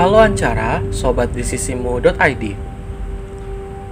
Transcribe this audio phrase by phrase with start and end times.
[0.00, 2.44] Halo Ancara, sobat di sisimu.id.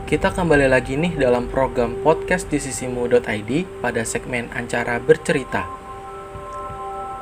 [0.09, 3.53] Kita kembali lagi nih dalam program podcast di sisimu.id
[3.85, 5.69] pada segmen Ancara bercerita.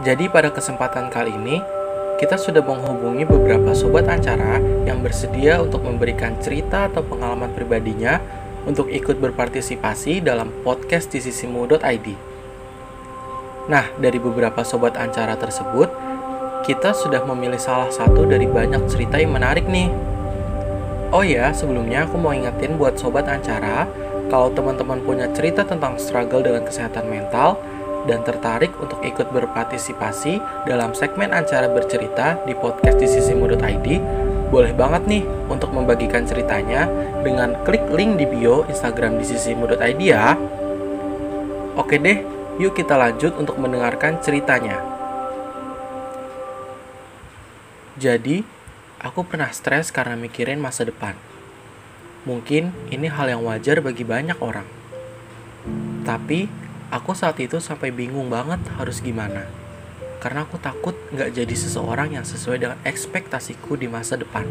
[0.06, 1.58] Jadi pada kesempatan kali ini,
[2.22, 8.22] kita sudah menghubungi beberapa sobat Ancara yang bersedia untuk memberikan cerita atau pengalaman pribadinya
[8.70, 12.14] untuk ikut berpartisipasi dalam podcast di sisimu.id.
[13.66, 16.05] Nah, dari beberapa sobat Ancara tersebut,
[16.66, 19.86] kita sudah memilih salah satu dari banyak cerita yang menarik nih.
[21.14, 23.86] Oh ya, sebelumnya aku mau ingetin buat sobat Ancara,
[24.26, 27.62] kalau teman-teman punya cerita tentang struggle dengan kesehatan mental
[28.10, 33.88] dan tertarik untuk ikut berpartisipasi dalam segmen Ancara bercerita di podcast di sisimu.id,
[34.50, 36.90] boleh banget nih untuk membagikan ceritanya
[37.22, 40.34] dengan klik link di bio Instagram di sisimu.id ya.
[41.78, 42.26] Oke deh,
[42.58, 44.95] yuk kita lanjut untuk mendengarkan ceritanya.
[47.96, 48.44] Jadi,
[49.00, 51.16] aku pernah stres karena mikirin masa depan.
[52.28, 54.68] Mungkin ini hal yang wajar bagi banyak orang.
[56.04, 56.52] Tapi,
[56.92, 59.48] aku saat itu sampai bingung banget harus gimana.
[60.20, 64.44] Karena aku takut gak jadi seseorang yang sesuai dengan ekspektasiku di masa depan.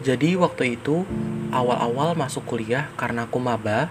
[0.00, 1.02] Jadi waktu itu,
[1.50, 3.90] awal-awal masuk kuliah karena aku maba,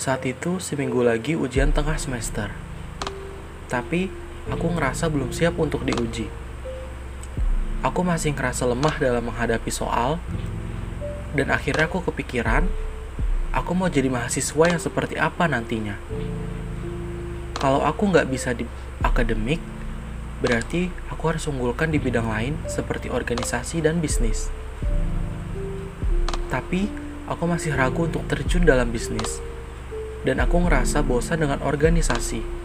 [0.00, 2.50] saat itu seminggu lagi ujian tengah semester.
[3.70, 6.26] Tapi aku ngerasa belum siap untuk diuji.
[7.82, 10.18] Aku masih ngerasa lemah dalam menghadapi soal,
[11.34, 12.66] dan akhirnya aku kepikiran,
[13.50, 15.98] aku mau jadi mahasiswa yang seperti apa nantinya.
[17.58, 18.66] Kalau aku nggak bisa di
[19.02, 19.58] akademik,
[20.42, 24.50] berarti aku harus unggulkan di bidang lain seperti organisasi dan bisnis.
[26.50, 26.90] Tapi,
[27.26, 29.42] aku masih ragu untuk terjun dalam bisnis,
[30.22, 32.61] dan aku ngerasa bosan dengan organisasi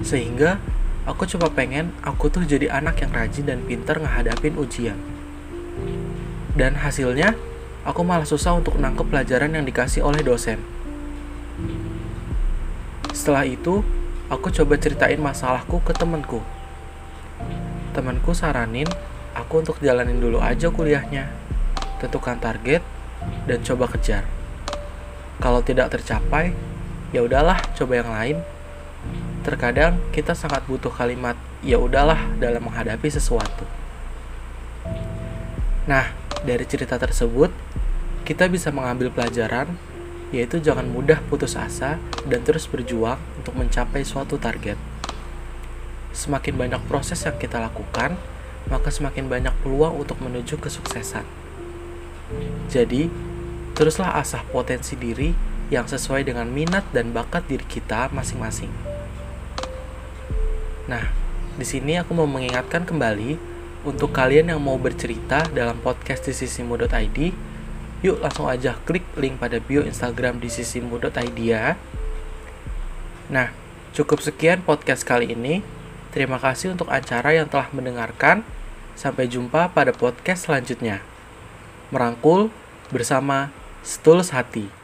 [0.00, 0.56] sehingga
[1.04, 4.96] aku coba pengen aku tuh jadi anak yang rajin dan pintar ngehadapin ujian.
[6.56, 7.36] Dan hasilnya,
[7.84, 10.60] aku malah susah untuk nangkep pelajaran yang dikasih oleh dosen.
[13.12, 13.84] Setelah itu,
[14.32, 16.40] aku coba ceritain masalahku ke temenku.
[17.92, 18.88] Temanku saranin
[19.36, 21.28] aku untuk jalanin dulu aja kuliahnya,
[22.00, 22.80] tentukan target,
[23.48, 24.24] dan coba kejar.
[25.40, 26.52] Kalau tidak tercapai,
[27.10, 28.36] ya udahlah, coba yang lain.
[29.42, 31.34] Terkadang kita sangat butuh kalimat
[31.66, 33.66] "ya udahlah" dalam menghadapi sesuatu.
[35.82, 36.14] Nah,
[36.46, 37.50] dari cerita tersebut,
[38.22, 39.74] kita bisa mengambil pelajaran,
[40.30, 44.78] yaitu jangan mudah putus asa dan terus berjuang untuk mencapai suatu target.
[46.14, 48.14] Semakin banyak proses yang kita lakukan,
[48.70, 51.26] maka semakin banyak peluang untuk menuju kesuksesan.
[52.70, 53.10] Jadi,
[53.74, 55.34] teruslah asah potensi diri
[55.66, 58.91] yang sesuai dengan minat dan bakat diri kita masing-masing.
[60.92, 61.08] Nah,
[61.56, 63.40] di sini aku mau mengingatkan kembali
[63.88, 67.18] untuk kalian yang mau bercerita dalam podcast di sisimu.id,
[68.04, 71.80] yuk langsung aja klik link pada bio Instagram di sisimu.id ya.
[73.32, 73.48] Nah,
[73.96, 75.64] cukup sekian podcast kali ini.
[76.12, 78.44] Terima kasih untuk acara yang telah mendengarkan.
[78.92, 81.00] Sampai jumpa pada podcast selanjutnya.
[81.88, 82.52] Merangkul
[82.92, 83.48] bersama
[83.80, 84.81] setulus hati.